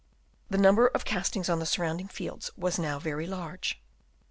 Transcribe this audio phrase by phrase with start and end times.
[0.49, 3.79] The number of castings on the surrounding fields was now very large.